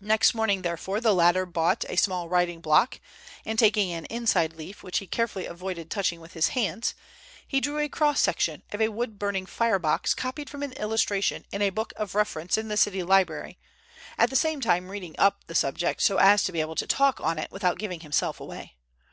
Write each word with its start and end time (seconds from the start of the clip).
Next 0.00 0.32
morning, 0.32 0.62
therefore, 0.62 1.00
the 1.00 1.12
latter 1.12 1.44
bought 1.44 1.84
a 1.88 1.96
small 1.96 2.28
writing 2.28 2.60
block, 2.60 3.00
and 3.44 3.58
taking 3.58 3.90
an 3.92 4.04
inside 4.04 4.52
leaf, 4.52 4.84
which 4.84 4.98
he 4.98 5.08
carefully 5.08 5.44
avoided 5.46 5.90
touching 5.90 6.20
with 6.20 6.34
his 6.34 6.50
hands, 6.50 6.94
he 7.48 7.60
drew 7.60 7.80
a 7.80 7.88
cross 7.88 8.20
section 8.20 8.62
of 8.70 8.80
a 8.80 8.90
wood 8.90 9.18
burning 9.18 9.44
fire 9.44 9.80
box 9.80 10.14
copied 10.14 10.48
from 10.48 10.62
an 10.62 10.70
illustration 10.74 11.46
in 11.50 11.62
a 11.62 11.70
book 11.70 11.92
of 11.96 12.14
reference 12.14 12.56
in 12.56 12.68
the 12.68 12.76
city 12.76 13.02
library, 13.02 13.58
at 14.18 14.30
the 14.30 14.36
same 14.36 14.60
time 14.60 14.88
reading 14.88 15.16
up 15.18 15.42
the 15.48 15.54
subject 15.56 16.00
so 16.00 16.16
as 16.16 16.44
to 16.44 16.52
be 16.52 16.60
able 16.60 16.76
to 16.76 16.86
talk 16.86 17.20
on 17.20 17.36
it 17.36 17.50
without 17.50 17.76
giving 17.76 17.98
himself 18.02 18.38
away. 18.38 18.76